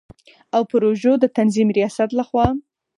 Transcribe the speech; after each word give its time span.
او 0.55 0.61
پروژو 0.71 1.13
د 1.19 1.25
تنظیم 1.37 1.67
ریاست 1.77 2.09
له 2.17 2.23
خوا 2.29 2.47